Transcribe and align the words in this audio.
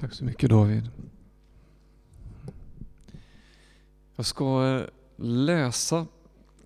Tack 0.00 0.14
så 0.14 0.24
mycket 0.24 0.50
David. 0.50 0.90
Jag 4.16 4.26
ska 4.26 4.76
eh, 4.78 4.86
läsa, 5.16 6.06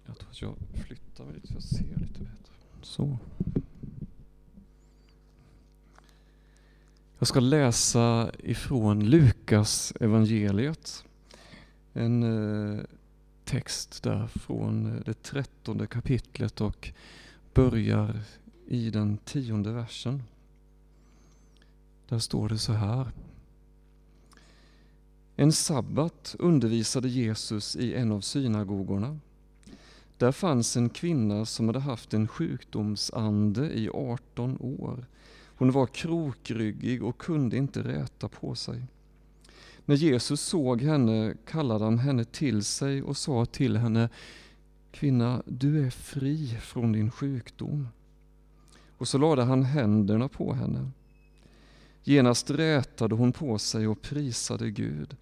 jag 0.06 0.18
tror 0.18 0.30
att 0.30 0.42
jag 0.42 0.56
flyttar 0.86 1.24
mig 1.24 1.34
lite 1.34 1.46
så 1.46 1.54
jag 1.54 1.62
ser 1.62 2.00
lite 2.00 2.20
bättre. 2.20 2.54
Så. 2.82 3.18
Jag 7.18 7.28
ska 7.28 7.40
läsa 7.40 8.30
ifrån 8.38 9.04
Lukas 9.10 9.92
evangeliet. 10.00 11.04
En 11.92 12.22
eh, 12.22 12.84
text 13.44 14.02
där 14.02 14.26
från 14.26 15.02
det 15.06 15.22
trettonde 15.22 15.86
kapitlet 15.86 16.60
och 16.60 16.92
börjar 17.54 18.20
i 18.66 18.90
den 18.90 19.16
tionde 19.16 19.72
versen. 19.72 20.22
Där 22.08 22.18
står 22.18 22.48
det 22.48 22.58
så 22.58 22.72
här. 22.72 23.12
En 25.36 25.52
sabbat 25.52 26.36
undervisade 26.38 27.08
Jesus 27.08 27.76
i 27.76 27.94
en 27.94 28.12
av 28.12 28.20
synagogorna. 28.20 29.18
Där 30.18 30.32
fanns 30.32 30.76
en 30.76 30.88
kvinna 30.88 31.44
som 31.44 31.66
hade 31.66 31.80
haft 31.80 32.14
en 32.14 32.28
sjukdomsande 32.28 33.72
i 33.72 33.88
18 33.88 34.58
år. 34.60 35.06
Hon 35.56 35.70
var 35.70 35.86
krokryggig 35.86 37.02
och 37.02 37.18
kunde 37.18 37.56
inte 37.56 37.82
räta 37.82 38.28
på 38.28 38.54
sig. 38.54 38.82
När 39.84 39.96
Jesus 39.96 40.40
såg 40.40 40.82
henne 40.82 41.34
kallade 41.46 41.84
han 41.84 41.98
henne 41.98 42.24
till 42.24 42.64
sig 42.64 43.02
och 43.02 43.16
sa 43.16 43.44
till 43.44 43.76
henne 43.76 44.08
Kvinna, 44.90 45.42
du 45.46 45.86
är 45.86 45.90
fri 45.90 46.58
från 46.60 46.92
din 46.92 47.10
sjukdom. 47.10 47.88
Och 48.98 49.08
så 49.08 49.18
lade 49.18 49.42
han 49.42 49.62
händerna 49.62 50.28
på 50.28 50.52
henne. 50.52 50.90
Genast 52.04 52.50
rätade 52.50 53.14
hon 53.14 53.32
på 53.32 53.58
sig 53.58 53.88
och 53.88 54.02
prisade 54.02 54.70
Gud. 54.70 55.16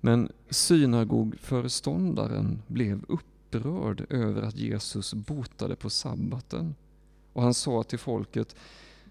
Men 0.00 0.32
synagogföreståndaren 0.50 2.62
blev 2.66 3.04
upprörd 3.08 4.06
över 4.10 4.42
att 4.42 4.56
Jesus 4.56 5.14
botade 5.14 5.76
på 5.76 5.90
sabbaten. 5.90 6.74
Och 7.32 7.42
han 7.42 7.54
sa 7.54 7.82
till 7.82 7.98
folket, 7.98 8.56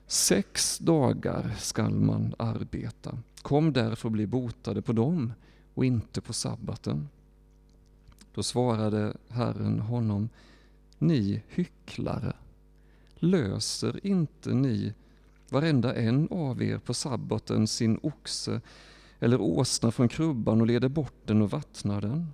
sex 0.08 0.80
dagar 0.80 1.56
skall 1.60 1.94
man 1.94 2.36
arbeta. 2.38 3.18
Kom 3.42 3.74
därför 3.74 4.08
och 4.08 4.12
bli 4.12 4.28
botade 4.28 4.82
på 4.82 4.94
dem 4.94 5.34
och 5.74 5.86
inte 5.86 6.22
på 6.22 6.34
sabbaten. 6.34 7.10
Då 8.34 8.44
svarade 8.44 9.18
Herren 9.30 9.80
honom, 9.80 10.30
ni 10.98 11.44
hycklare, 11.48 12.34
löser 13.16 14.08
inte 14.08 14.54
ni 14.54 14.94
varenda 15.54 15.96
en 15.96 16.28
av 16.32 16.64
er 16.64 16.78
på 16.78 16.94
sabbaten 16.94 17.68
sin 17.68 18.00
oxe 18.04 18.62
eller 19.20 19.42
åsna 19.42 19.92
från 19.92 20.10
krubban 20.10 20.62
och 20.62 20.68
leder 20.68 20.90
bort 20.90 21.22
den 21.26 21.42
och 21.42 21.52
vattnar 21.52 22.02
den. 22.02 22.28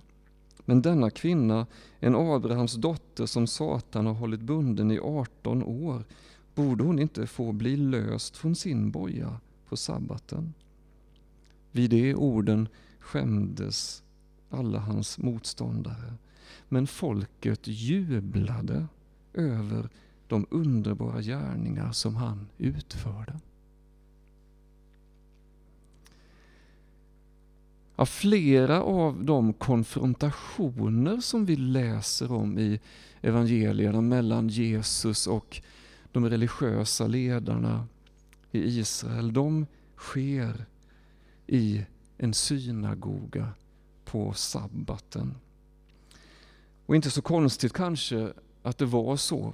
Men 0.64 0.82
denna 0.82 1.10
kvinna, 1.10 1.66
en 2.00 2.14
Abrahams 2.14 2.74
dotter 2.74 3.26
som 3.26 3.46
Satan 3.46 4.06
har 4.06 4.14
hållit 4.14 4.40
bunden 4.40 4.90
i 4.90 4.98
18 4.98 5.62
år, 5.62 6.04
borde 6.54 6.84
hon 6.84 6.98
inte 6.98 7.26
få 7.26 7.52
bli 7.52 7.76
löst 7.76 8.36
från 8.36 8.54
sin 8.54 8.90
boja 8.90 9.40
på 9.68 9.76
sabbaten? 9.76 10.54
Vid 11.72 11.90
de 11.90 12.14
orden 12.14 12.68
skämdes 13.00 14.02
alla 14.50 14.78
hans 14.78 15.18
motståndare, 15.18 16.14
men 16.68 16.86
folket 16.86 17.60
jublade 17.64 18.86
över 19.34 19.88
de 20.30 20.46
underbara 20.50 21.22
gärningar 21.22 21.92
som 21.92 22.16
han 22.16 22.48
utförde. 22.58 23.40
Ja, 27.96 28.06
flera 28.06 28.82
av 28.82 29.24
de 29.24 29.52
konfrontationer 29.52 31.20
som 31.20 31.46
vi 31.46 31.56
läser 31.56 32.32
om 32.32 32.58
i 32.58 32.80
evangelierna 33.20 34.00
mellan 34.00 34.48
Jesus 34.48 35.26
och 35.26 35.62
de 36.12 36.30
religiösa 36.30 37.06
ledarna 37.06 37.86
i 38.52 38.58
Israel, 38.58 39.32
de 39.32 39.66
sker 39.96 40.66
i 41.46 41.84
en 42.18 42.34
synagoga 42.34 43.48
på 44.04 44.32
sabbaten. 44.32 45.34
Och 46.86 46.96
inte 46.96 47.10
så 47.10 47.22
konstigt 47.22 47.72
kanske 47.72 48.32
att 48.62 48.78
det 48.78 48.84
var 48.84 49.16
så. 49.16 49.52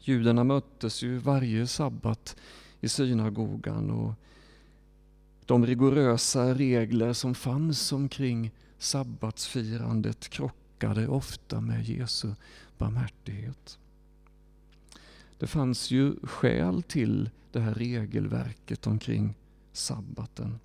Judarna 0.00 0.44
möttes 0.44 1.02
ju 1.02 1.18
varje 1.18 1.66
sabbat 1.66 2.36
i 2.80 2.88
synagogan 2.88 3.90
och 3.90 4.14
de 5.46 5.66
rigorösa 5.66 6.54
regler 6.54 7.12
som 7.12 7.34
fanns 7.34 7.92
omkring 7.92 8.50
sabbatsfirandet 8.78 10.28
krockade 10.28 11.08
ofta 11.08 11.60
med 11.60 11.84
Jesu 11.84 12.28
barmhärtighet. 12.78 13.78
Det 15.38 15.46
fanns 15.46 15.90
ju 15.90 16.14
skäl 16.22 16.82
till 16.82 17.30
det 17.52 17.60
här 17.60 17.74
regelverket 17.74 18.86
omkring 18.86 19.34
sabbaten. 19.72 20.58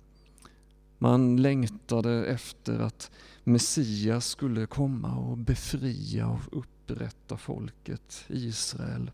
Man 0.98 1.42
längtade 1.42 2.26
efter 2.26 2.78
att 2.78 3.10
Messias 3.44 4.26
skulle 4.26 4.66
komma 4.66 5.16
och 5.16 5.38
befria 5.38 6.28
och 6.28 6.46
upprätta 6.90 7.36
folket 7.36 8.24
Israel. 8.28 9.10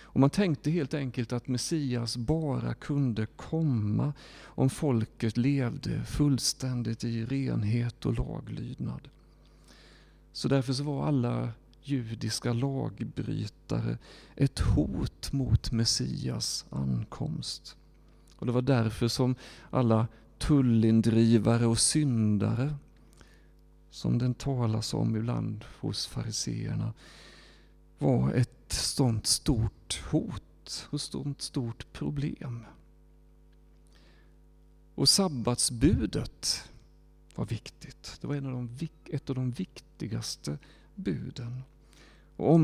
Och 0.00 0.20
man 0.20 0.30
tänkte 0.30 0.70
helt 0.70 0.94
enkelt 0.94 1.32
att 1.32 1.48
Messias 1.48 2.16
bara 2.16 2.74
kunde 2.74 3.26
komma 3.26 4.12
om 4.44 4.70
folket 4.70 5.36
levde 5.36 6.04
fullständigt 6.04 7.04
i 7.04 7.24
renhet 7.24 8.06
och 8.06 8.14
laglydnad. 8.14 9.08
Så 10.32 10.48
därför 10.48 10.72
så 10.72 10.82
var 10.82 11.06
alla 11.06 11.52
judiska 11.82 12.52
lagbrytare 12.52 13.98
ett 14.36 14.60
hot 14.60 15.32
mot 15.32 15.72
Messias 15.72 16.64
ankomst. 16.70 17.76
Och 18.36 18.46
Det 18.46 18.52
var 18.52 18.62
därför 18.62 19.08
som 19.08 19.34
alla 19.70 20.06
tullindrivare 20.38 21.66
och 21.66 21.78
syndare, 21.78 22.74
som 23.90 24.18
den 24.18 24.34
talas 24.34 24.94
om 24.94 25.16
ibland 25.16 25.64
hos 25.80 26.06
fariseerna, 26.06 26.92
var 27.98 28.32
ett 28.32 28.72
sånt 28.72 29.26
stort 29.26 30.02
hot 30.10 30.88
och 30.90 31.00
sånt 31.00 31.42
stort 31.42 31.92
problem. 31.92 32.64
Och 34.94 35.08
sabbatsbudet 35.08 36.68
var 37.34 37.46
viktigt. 37.46 38.18
Det 38.20 38.26
var 38.26 38.34
en 38.34 38.46
av 38.46 38.52
de, 38.52 38.88
ett 39.04 39.30
av 39.30 39.36
de 39.36 39.50
viktigaste 39.50 40.58
buden 40.94 41.62
och 42.36 42.54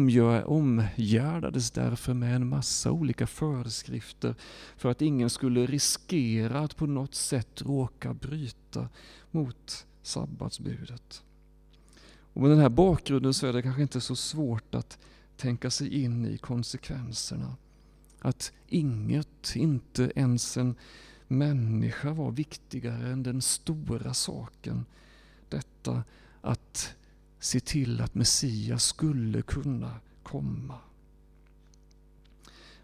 omgärdades 0.46 1.70
därför 1.70 2.14
med 2.14 2.36
en 2.36 2.48
massa 2.48 2.90
olika 2.90 3.26
föreskrifter 3.26 4.34
för 4.76 4.90
att 4.90 5.02
ingen 5.02 5.30
skulle 5.30 5.66
riskera 5.66 6.60
att 6.60 6.76
på 6.76 6.86
något 6.86 7.14
sätt 7.14 7.62
råka 7.62 8.14
bryta 8.14 8.88
mot 9.30 9.86
sabbatsbudet. 10.02 11.22
Och 12.32 12.40
med 12.40 12.50
den 12.50 12.58
här 12.58 12.68
bakgrunden 12.68 13.34
så 13.34 13.46
är 13.46 13.52
det 13.52 13.62
kanske 13.62 13.82
inte 13.82 14.00
så 14.00 14.16
svårt 14.16 14.74
att 14.74 14.98
tänka 15.36 15.70
sig 15.70 16.02
in 16.02 16.26
i 16.26 16.38
konsekvenserna. 16.38 17.56
Att 18.18 18.52
inget, 18.68 19.56
inte 19.56 20.12
ens 20.16 20.56
en 20.56 20.74
människa 21.28 22.12
var 22.12 22.30
viktigare 22.30 23.12
än 23.12 23.22
den 23.22 23.42
stora 23.42 24.14
saken. 24.14 24.84
Detta 25.48 26.04
att 26.40 26.94
se 27.38 27.60
till 27.60 28.00
att 28.00 28.14
Messias 28.14 28.84
skulle 28.84 29.42
kunna 29.42 30.00
komma. 30.22 30.78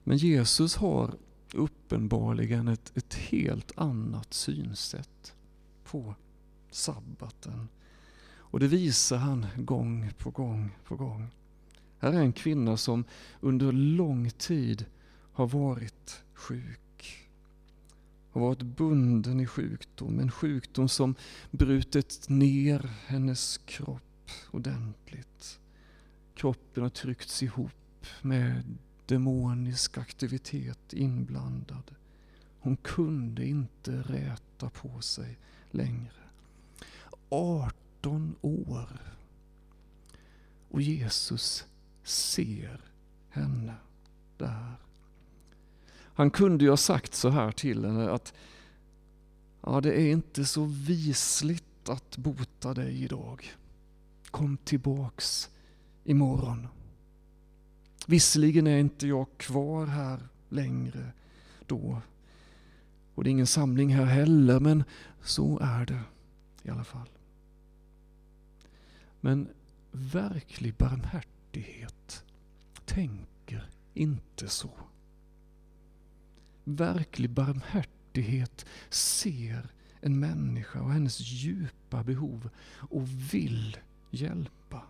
Men 0.05 0.17
Jesus 0.17 0.77
har 0.77 1.15
uppenbarligen 1.53 2.69
ett, 2.69 2.93
ett 2.97 3.15
helt 3.15 3.73
annat 3.77 4.35
synsätt 4.35 5.35
på 5.85 6.15
sabbaten. 6.71 7.69
Och 8.51 8.61
det 8.61 8.69
visar 8.69 9.17
han 9.17 9.47
gång 9.57 10.11
på 10.19 10.31
gång 10.31 10.77
på 10.85 10.97
gång. 10.97 11.31
Här 11.99 12.13
är 12.13 12.21
en 12.21 12.33
kvinna 12.33 12.77
som 12.77 13.05
under 13.41 13.73
lång 13.73 14.31
tid 14.31 14.87
har 15.33 15.47
varit 15.47 16.23
sjuk. 16.35 17.29
Har 18.31 18.41
varit 18.41 18.63
bunden 18.63 19.41
i 19.41 19.47
sjukdom, 19.47 20.21
en 20.21 20.31
sjukdom 20.31 20.89
som 20.89 21.15
brutit 21.51 22.29
ner 22.29 22.91
hennes 23.07 23.59
kropp 23.59 24.31
ordentligt. 24.51 25.61
Kroppen 26.35 26.83
har 26.83 26.91
tryckts 26.91 27.43
ihop 27.43 28.07
med 28.23 28.77
demonisk 29.07 29.99
aktivitet 29.99 30.93
inblandad. 30.93 31.95
Hon 32.61 32.77
kunde 32.77 33.47
inte 33.47 34.03
räta 34.03 34.71
på 34.71 35.01
sig 35.01 35.39
längre. 35.71 36.28
18 37.29 38.35
år. 38.41 38.89
Och 40.69 40.83
Jesus 40.83 41.67
ser 42.03 42.81
henne 43.29 43.75
där. 44.37 44.75
Han 46.19 46.31
kunde 46.31 46.65
ju 46.65 46.71
ha 46.71 46.77
sagt 46.77 47.15
så 47.15 47.29
här 47.29 47.53
till 47.53 47.85
henne 47.85 48.11
att 48.11 48.35
ja, 49.61 49.81
det 49.81 50.01
är 50.01 50.13
inte 50.13 50.45
så 50.45 50.65
visligt 50.65 51.89
att 51.89 52.17
bota 52.17 52.75
dig 52.75 53.05
idag. 53.05 53.53
Kom 54.31 54.57
tillbaks 54.57 55.51
imorgon. 56.05 56.69
Visserligen 58.07 58.67
är 58.67 58.79
inte 58.79 59.07
jag 59.07 59.27
kvar 59.37 59.87
här 59.87 60.29
längre 60.49 61.13
då. 61.67 62.03
Och 63.15 63.25
det 63.25 63.31
är 63.31 63.33
ingen 63.33 63.47
samling 63.47 63.95
här 63.95 64.05
heller, 64.05 64.61
men 64.61 64.85
så 65.23 65.59
är 65.63 65.87
det 65.87 66.01
i 66.63 66.71
alla 66.71 66.85
fall. 66.85 67.09
Men 69.21 69.49
verklig 69.93 70.75
barmhärtighet 70.75 72.25
tänker 72.85 73.71
inte 73.95 74.49
så. 74.49 74.71
Verklig 76.65 77.31
barmhärtighet 77.31 78.67
ser 78.91 79.73
en 80.01 80.21
människa 80.21 80.81
och 80.83 80.93
hennes 80.93 81.21
djupa 81.21 82.03
behov 82.03 82.51
och 82.91 83.09
vill 83.33 83.77
hjälpa. 84.11 84.83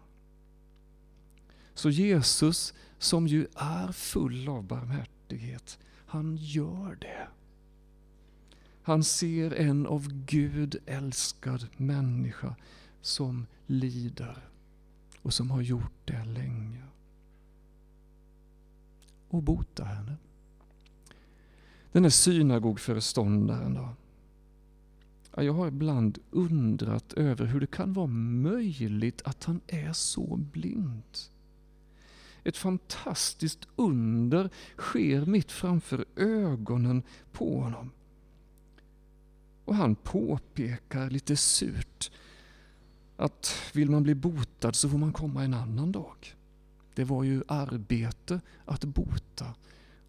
Så 1.74 1.90
Jesus, 1.90 2.74
som 2.98 3.26
ju 3.26 3.46
är 3.54 3.92
full 3.92 4.48
av 4.48 4.64
barmhärtighet, 4.64 5.78
han 6.06 6.36
gör 6.36 6.98
det. 7.00 7.28
Han 8.82 9.04
ser 9.04 9.50
en 9.54 9.86
av 9.86 10.08
Gud 10.26 10.76
älskad 10.86 11.66
människa 11.76 12.56
som 13.08 13.46
lider 13.66 14.48
och 15.22 15.34
som 15.34 15.50
har 15.50 15.62
gjort 15.62 15.92
det 16.04 16.24
länge. 16.24 16.82
Och 19.28 19.42
bota 19.42 19.84
henne. 19.84 20.16
Den 21.92 22.02
här 22.02 22.10
synagogföreståndaren 22.10 23.74
då. 23.74 23.88
Jag 25.42 25.52
har 25.52 25.68
ibland 25.68 26.18
undrat 26.30 27.12
över 27.12 27.46
hur 27.46 27.60
det 27.60 27.66
kan 27.66 27.92
vara 27.92 28.06
möjligt 28.06 29.22
att 29.24 29.44
han 29.44 29.60
är 29.66 29.92
så 29.92 30.36
blind. 30.36 31.18
Ett 32.44 32.56
fantastiskt 32.56 33.68
under 33.76 34.50
sker 34.76 35.26
mitt 35.26 35.52
framför 35.52 36.04
ögonen 36.16 37.02
på 37.32 37.60
honom. 37.60 37.90
Och 39.64 39.74
han 39.74 39.94
påpekar 39.94 41.10
lite 41.10 41.36
surt 41.36 42.10
att 43.18 43.54
vill 43.74 43.90
man 43.90 44.02
bli 44.02 44.14
botad 44.14 44.72
så 44.72 44.88
får 44.88 44.98
man 44.98 45.12
komma 45.12 45.44
en 45.44 45.54
annan 45.54 45.92
dag. 45.92 46.34
Det 46.94 47.04
var 47.04 47.24
ju 47.24 47.42
arbete 47.48 48.40
att 48.64 48.84
bota 48.84 49.54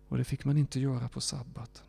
och 0.08 0.18
det 0.18 0.24
fick 0.24 0.46
man 0.46 0.58
inte 0.58 0.80
göra 0.80 1.10
på 1.10 1.22
sabbaten. 1.22 1.86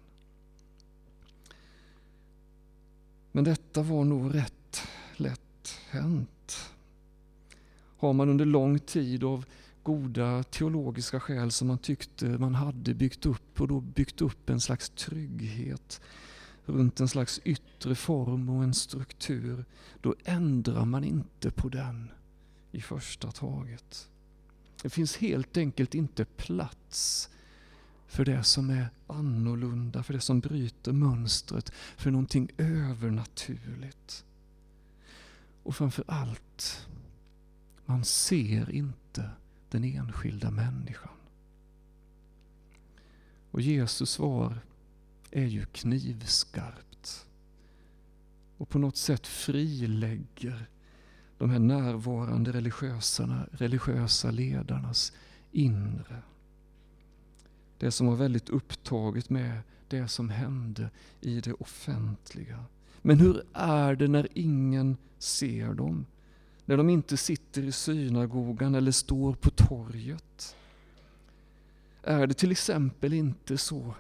Men 3.32 3.44
detta 3.44 3.82
var 3.82 4.05
nog 4.05 4.34
rätt 4.34 4.82
lätt 5.17 5.78
hänt. 5.90 6.72
Har 7.96 8.12
man 8.12 8.28
under 8.28 8.44
lång 8.44 8.78
tid 8.78 9.25
av 9.25 9.44
goda 9.82 10.43
teologiska 10.43 11.20
skäl 11.20 11.50
som 11.50 11.69
man 11.69 11.78
tyckte 11.78 12.25
man 12.25 12.55
hade 12.55 12.94
byggt 12.94 13.26
upp 13.26 13.61
och 13.61 13.69
då 13.69 13.81
byggt 13.81 14.20
upp 14.20 14.50
en 14.50 14.61
slags 14.61 14.90
trygghet 14.90 16.00
runt 16.67 17.01
en 17.01 17.09
slags 17.09 17.41
yttre 17.45 17.95
form 17.95 18.49
och 18.49 18.65
en 18.65 18.75
struktur, 18.75 19.65
då 20.01 20.15
ändrar 20.25 20.85
man 20.85 21.05
inte 21.05 21.51
på 21.51 21.69
den 21.69 22.11
i 22.73 22.81
första 22.81 23.31
taget. 23.31 24.09
Det 24.83 24.91
finns 24.91 25.17
helt 25.17 25.57
enkelt 25.57 25.95
inte 25.95 26.25
plats 26.25 27.31
för 28.07 28.25
det 28.25 28.45
som 28.45 28.71
är 28.71 28.89
annorlunda, 29.07 30.03
för 30.03 30.15
det 30.15 30.21
som 30.21 30.41
bryter 30.41 30.93
mönstret, 30.93 31.73
för 31.97 32.11
någonting 32.11 32.51
övernaturligt. 32.59 34.25
Och 35.63 35.77
framför 35.77 36.05
allt, 36.09 36.89
man 37.87 38.05
ser 38.05 38.71
inte 38.71 39.31
den 39.71 39.85
enskilda 39.85 40.51
människan. 40.51 41.13
Och 43.51 43.61
Jesus 43.61 44.11
svar 44.11 44.61
är 45.31 45.47
ju 45.47 45.65
knivskarpt. 45.65 47.27
Och 48.56 48.69
på 48.69 48.79
något 48.79 48.97
sätt 48.97 49.27
frilägger 49.27 50.69
de 51.38 51.50
här 51.50 51.59
närvarande 51.59 52.53
religiösa, 52.53 53.47
religiösa 53.53 54.31
ledarnas 54.31 55.12
inre. 55.53 56.23
Det 57.79 57.91
som 57.91 58.06
var 58.06 58.17
väldigt 58.17 58.49
upptaget 58.49 59.31
med 59.31 59.62
det 59.88 60.09
som 60.09 60.29
hände 60.31 60.91
i 61.21 61.41
det 61.41 61.53
offentliga. 61.53 62.65
Men 63.03 63.21
hur 63.21 63.43
är 63.53 63.94
det 63.94 64.09
när 64.09 64.29
ingen 64.35 64.97
ser 65.19 65.75
dem? 65.75 66.06
När 66.65 66.77
de 66.77 66.91
inte 66.91 67.17
sitter 67.17 67.62
i 67.62 67.73
synagogan 67.73 68.75
eller 68.75 68.93
står 68.93 69.35
på 69.35 69.50
torget? 69.50 70.56
Är 72.03 72.27
det 72.27 72.35
till 72.35 72.50
exempel 72.50 73.12
inte 73.12 73.59
så 73.59 73.94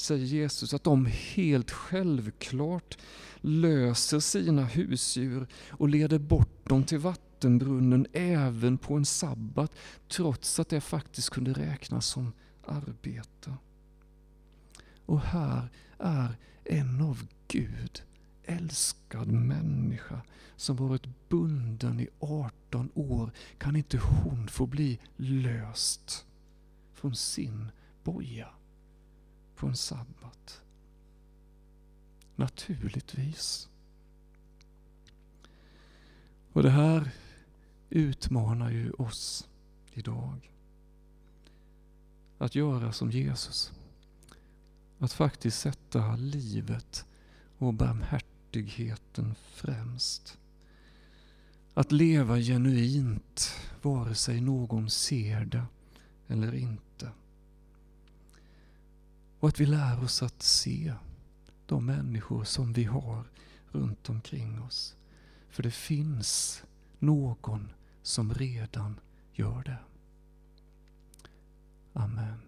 säger 0.00 0.24
Jesus 0.24 0.74
att 0.74 0.84
de 0.84 1.06
helt 1.06 1.70
självklart 1.70 2.98
löser 3.40 4.20
sina 4.20 4.64
husdjur 4.64 5.46
och 5.70 5.88
leder 5.88 6.18
bort 6.18 6.68
dem 6.68 6.84
till 6.84 6.98
vattenbrunnen 6.98 8.06
även 8.12 8.78
på 8.78 8.94
en 8.94 9.04
sabbat, 9.04 9.72
trots 10.08 10.58
att 10.58 10.68
det 10.68 10.80
faktiskt 10.80 11.30
kunde 11.30 11.52
räknas 11.52 12.06
som 12.06 12.32
arbete. 12.66 13.54
Och 15.06 15.20
här 15.20 15.68
är 15.98 16.36
en 16.64 17.00
av 17.00 17.26
Gud 17.48 18.02
älskad 18.44 19.28
människa 19.28 20.20
som 20.56 20.76
varit 20.76 21.28
bunden 21.28 22.00
i 22.00 22.08
18 22.18 22.90
år. 22.94 23.30
Kan 23.58 23.76
inte 23.76 23.98
hon 23.98 24.48
få 24.48 24.66
bli 24.66 24.98
löst 25.16 26.26
från 26.94 27.14
sin 27.14 27.70
boja? 28.04 28.48
På 29.58 29.66
en 29.66 29.76
sabbat? 29.76 30.62
Naturligtvis. 32.36 33.68
Och 36.52 36.62
det 36.62 36.70
här 36.70 37.10
utmanar 37.90 38.70
ju 38.70 38.90
oss 38.90 39.48
idag. 39.92 40.52
Att 42.38 42.54
göra 42.54 42.92
som 42.92 43.10
Jesus. 43.10 43.72
Att 44.98 45.12
faktiskt 45.12 45.60
sätta 45.60 46.16
livet 46.16 47.04
och 47.58 47.74
barmhärtigheten 47.74 49.34
främst. 49.52 50.38
Att 51.74 51.92
leva 51.92 52.38
genuint, 52.38 53.50
vare 53.82 54.14
sig 54.14 54.40
någon 54.40 54.90
ser 54.90 55.44
det 55.44 55.64
eller 56.28 56.54
inte. 56.54 57.10
Och 59.40 59.48
att 59.48 59.60
vi 59.60 59.66
lär 59.66 60.04
oss 60.04 60.22
att 60.22 60.42
se 60.42 60.94
de 61.66 61.86
människor 61.86 62.44
som 62.44 62.72
vi 62.72 62.84
har 62.84 63.24
runt 63.70 64.08
omkring 64.08 64.62
oss. 64.62 64.96
För 65.50 65.62
det 65.62 65.70
finns 65.70 66.62
någon 66.98 67.72
som 68.02 68.34
redan 68.34 69.00
gör 69.32 69.62
det. 69.62 69.78
Amen. 71.92 72.47